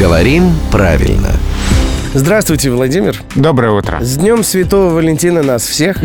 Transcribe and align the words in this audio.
Говорим 0.00 0.54
правильно. 0.72 1.28
Здравствуйте, 2.14 2.70
Владимир. 2.70 3.20
Доброе 3.34 3.72
утро. 3.72 3.98
С 4.00 4.16
Днем 4.16 4.42
Святого 4.42 4.94
Валентина 4.94 5.42
нас 5.42 5.66
всех. 5.66 5.98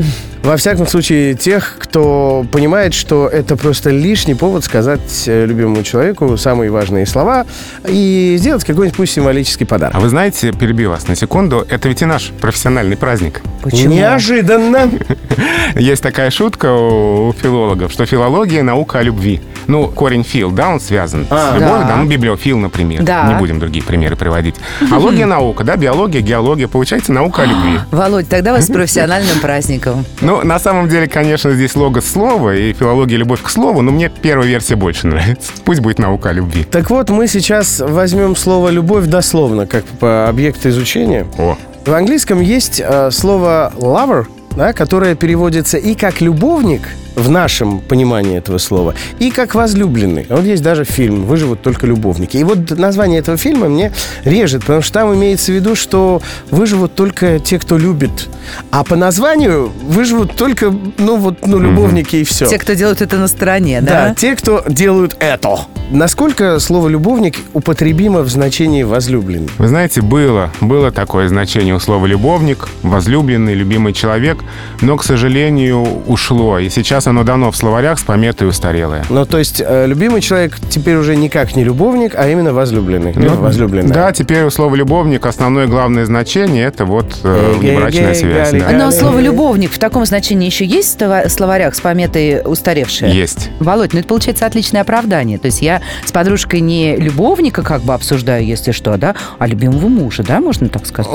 Во 0.44 0.58
всяком 0.58 0.86
случае, 0.86 1.34
тех, 1.36 1.78
кто 1.80 2.46
понимает, 2.52 2.94
что 2.94 3.30
это 3.30 3.56
просто 3.56 3.92
лишний 3.92 4.36
повод 4.36 4.66
сказать 4.66 5.24
э, 5.28 5.46
любимому 5.46 5.82
человеку 5.82 6.36
самые 6.36 6.72
важные 6.72 7.06
слова 7.06 7.46
и 7.88 8.36
сделать 8.38 8.66
какой-нибудь 8.66 8.98
пусть 8.98 9.14
символический 9.14 9.66
подарок. 9.66 9.96
А 9.96 10.02
вы 10.02 10.10
знаете, 10.10 10.52
перебил 10.52 10.90
вас 10.90 11.08
на 11.08 11.16
секунду, 11.16 11.66
это 11.70 11.88
ведь 11.88 12.02
и 12.02 12.06
наш 12.06 12.32
профессиональный 12.42 12.98
праздник. 12.98 13.42
Неожиданно. 13.64 14.92
Есть 15.76 16.04
такая 16.04 16.32
шутка 16.32 16.74
у, 16.74 17.30
у 17.30 17.34
филологов, 17.34 17.94
что 17.94 18.06
филология— 18.06 18.62
наука 18.64 19.00
о 19.00 19.04
любви. 19.04 19.42
Ну, 19.68 19.88
корень 19.88 20.24
фил, 20.24 20.52
да, 20.52 20.70
он 20.70 20.80
связан 20.80 21.26
А. 21.30 21.52
с 21.52 21.54
любовью, 21.56 21.80
Да. 21.82 21.88
да, 21.90 21.96
ну, 21.98 22.06
библиофил, 22.08 22.58
например. 22.58 23.04
Да. 23.04 23.28
Не 23.28 23.36
будем 23.36 23.60
другие 23.60 23.84
примеры 23.84 24.16
приводить. 24.16 24.56
А 24.92 24.98
логия— 24.98 25.26
наука, 25.28 25.64
да, 25.64 25.76
биология, 25.76 26.22
геология, 26.22 26.68
получается 26.68 27.12
наука 27.12 27.44
о 27.44 27.46
любви. 27.46 27.80
Володь, 27.92 28.28
тогда 28.30 28.54
вас 28.54 28.66
с 28.66 28.72
профессиональным 28.72 29.40
праздником. 29.40 30.06
Ну, 30.22 30.44
на 30.44 30.60
самом 30.60 30.90
деле, 30.90 31.08
конечно, 31.08 31.52
здесь 31.52 31.76
логос 31.76 32.06
слова 32.06 32.56
и 32.56 32.74
филология— 32.74 33.18
любовь 33.20 33.42
к 33.42 33.50
слову, 33.50 33.82
но 33.82 33.92
мне 33.92 34.10
первая 34.22 34.48
версия 34.48 34.76
больше 34.76 35.08
нравится. 35.08 35.52
Пусть 35.64 35.82
будет 35.82 36.00
наука 36.00 36.30
о 36.30 36.34
любви. 36.34 36.64
Так 36.64 36.90
вот, 36.90 37.10
мы 37.10 37.28
сейчас 37.28 37.80
возьмем 37.80 38.36
слово 38.36 38.70
«любовь» 38.70 39.06
дословно, 39.08 39.66
как 39.68 39.84
по 39.86 40.28
объекту 40.28 40.70
изучения. 40.70 41.26
О, 41.38 41.58
В 41.86 41.94
английском 41.94 42.40
есть 42.42 42.82
э, 42.84 43.10
слово 43.12 43.72
lover, 43.78 44.26
да, 44.56 44.74
которое 44.74 45.16
переводится 45.16 45.78
и 45.78 45.96
как 45.96 46.22
любовник 46.22 46.82
в 47.16 47.30
нашем 47.30 47.80
понимании 47.80 48.38
этого 48.38 48.58
слова, 48.58 48.94
и 49.20 49.32
как 49.32 49.56
возлюбленный. 49.56 50.26
Вот 50.30 50.44
есть 50.44 50.64
даже 50.64 50.84
фильм 50.84 51.24
«Выживут 51.24 51.62
только 51.62 51.88
любовники». 51.88 52.38
И 52.38 52.44
вот 52.44 52.72
название 52.72 53.20
этого 53.20 53.38
фильма 53.38 53.70
мне 53.70 53.92
режет, 54.24 54.62
потому 54.62 54.82
что 54.82 54.94
там 54.94 55.14
имеется 55.16 55.52
в 55.52 55.56
виду, 55.56 55.76
что 55.76 56.22
выживут 56.52 56.96
только 56.96 57.40
те, 57.40 57.60
кто 57.60 57.78
любит. 57.78 58.30
А 58.72 58.84
по 58.84 58.96
названию 58.96 59.72
выживут 59.84 60.36
только, 60.36 60.74
ну 60.98 61.18
вот, 61.18 61.46
ну, 61.48 61.60
любовники 61.60 62.18
и 62.18 62.24
все. 62.24 62.46
Те, 62.46 62.58
кто 62.58 62.74
делают 62.74 63.02
это 63.02 63.18
на 63.18 63.28
стороне, 63.28 63.82
Да, 63.82 64.10
да? 64.10 64.16
те, 64.16 64.36
кто 64.36 64.64
делают 64.68 65.16
это. 65.20 65.60
Насколько 65.92 66.60
слово 66.60 66.88
«любовник» 66.88 67.36
употребимо 67.54 68.22
в 68.22 68.30
значении 68.30 68.82
«возлюбленный»? 68.82 69.50
Вы 69.60 69.68
знаете, 69.68 70.02
было, 70.02 70.52
было 70.60 70.92
такое 70.92 71.28
значение 71.28 71.76
у 71.76 71.80
слова 71.80 72.08
«любовник», 72.08 72.68
«возлюбленный», 72.82 73.54
«любимый 73.54 73.94
человек», 73.94 74.40
но, 74.82 74.98
к 74.98 75.04
сожалению, 75.04 75.84
ушло. 76.08 76.58
И 76.58 76.70
сейчас 76.70 77.05
оно 77.08 77.24
дано 77.24 77.52
в 77.52 77.56
словарях 77.58 78.00
с 78.00 78.04
пометой 78.04 78.48
«устарелое». 78.48 79.04
Ну, 79.10 79.26
то 79.26 79.38
есть, 79.38 79.62
э, 79.66 79.86
любимый 79.88 80.22
человек 80.22 80.58
теперь 80.70 80.96
уже 80.96 81.16
никак 81.16 81.56
не 81.56 81.64
любовник, 81.64 82.14
а 82.16 82.28
именно 82.28 82.54
возлюбленный. 82.54 83.14
Возлюбленная. 83.14 83.88
Ну, 83.88 83.94
Да, 83.94 84.12
теперь 84.12 84.44
у 84.44 84.50
слова 84.50 84.76
«любовник» 84.76 85.26
основное 85.26 85.68
главное 85.68 86.06
значение— 86.06 86.66
это 86.68 86.86
вот 86.86 87.18
э, 87.24 87.54
внебрачная 87.58 88.14
связь. 88.14 88.52
да. 88.52 88.72
Но 88.72 88.92
слово 88.92 89.20
«любовник» 89.20 89.72
в 89.72 89.80
таком 89.80 90.06
значении 90.06 90.46
еще 90.46 90.66
есть 90.66 90.96
в 90.96 91.00
слова- 91.00 91.30
словарях 91.30 91.76
с 91.76 91.82
пометой 91.82 92.42
«устаревшее»? 92.46 93.14
Есть. 93.14 93.50
Володь, 93.60 93.94
ну 93.94 94.00
это 94.00 94.08
получается 94.08 94.46
отличное 94.46 94.82
оправдание. 94.82 95.38
То 95.38 95.48
есть 95.48 95.62
я 95.62 95.82
с 96.06 96.12
подружкой 96.12 96.62
не 96.62 96.96
любовника 96.98 97.62
как 97.64 97.82
бы 97.82 97.94
обсуждаю, 97.94 98.46
если 98.46 98.72
что, 98.72 98.98
да, 98.98 99.16
а 99.40 99.48
любимого 99.48 99.88
мужа, 99.88 100.24
да, 100.24 100.40
можно 100.40 100.70
так 100.70 100.86
сказать? 100.86 101.12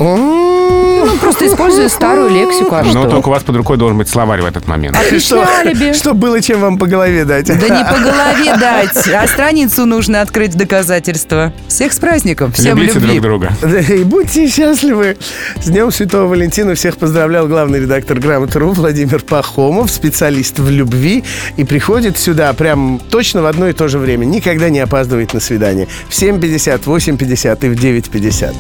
Ну, 1.41 1.57
просто 1.57 1.57
использую 1.57 1.89
старую 1.89 2.31
лексику, 2.31 2.75
а 2.75 2.83
Но 2.83 2.91
что? 2.91 3.09
только 3.09 3.29
у 3.29 3.31
вас 3.31 3.43
под 3.43 3.57
рукой 3.57 3.77
должен 3.77 3.99
быть 3.99 4.09
словарь 4.09 4.43
в 4.43 4.47
этот 4.47 4.67
момент. 4.69 4.97
Отличное 4.97 5.47
алиби. 5.47 5.93
Что 5.93 6.15
было, 6.15 6.41
чем 6.41 6.61
вам 6.61 6.79
по 6.79 6.87
голове 6.87 7.25
дать? 7.25 7.47
Да 7.47 7.55
не 7.69 7.85
по 7.85 7.99
голове 7.99 8.57
дать, 8.59 9.09
а 9.09 9.27
страницу 9.27 9.87
нужно 9.87 10.21
открыть 10.21 10.55
в 10.55 10.57
доказательства. 10.57 11.53
Всех 11.69 11.93
с 11.93 11.99
праздником, 11.99 12.53
всем 12.53 12.77
Любите 12.77 12.99
любви. 12.99 13.21
друг 13.21 13.41
друга. 13.41 13.53
И 13.93 14.05
будьте 14.05 14.49
счастливы. 14.49 15.17
С 15.63 15.67
Днем 15.67 15.91
Святого 15.91 16.27
Валентина 16.29 16.75
всех 16.75 16.97
поздравлял 16.97 17.47
главный 17.47 17.81
редактор 17.81 18.19
«Грамоты.ру» 18.19 18.73
Владимир 18.73 19.21
Пахомов, 19.21 19.91
специалист 19.91 20.59
в 20.59 20.71
любви. 20.71 21.25
И 21.57 21.65
приходит 21.65 22.19
сюда 22.19 22.53
прям 22.53 23.01
точно 23.11 23.43
в 23.43 23.47
одно 23.47 23.69
и 23.69 23.73
то 23.73 23.89
же 23.89 23.99
время. 23.99 24.25
Никогда 24.25 24.69
не 24.69 24.81
опаздывает 24.81 25.35
на 25.35 25.41
свидание. 25.41 25.89
В 26.09 26.13
7.50, 26.13 26.85
8.50 26.85 27.67
и 27.67 27.69
в 27.69 27.73
9.50. 27.73 28.55